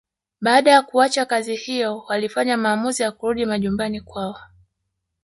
[0.41, 4.37] Baada ya kuacha kazi hiyo walifanya maamuzi ya kurudi majumbani kwao